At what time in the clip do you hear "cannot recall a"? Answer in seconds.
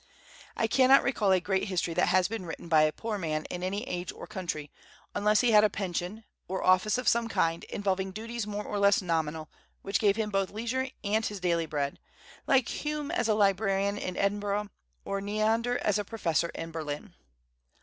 0.65-1.39